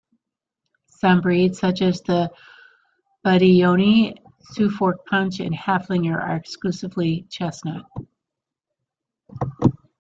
[0.89, 2.31] Some breeds, such as the
[3.23, 7.85] Budyonny, Suffolk Punch, and Haflinger are exclusively chestnut.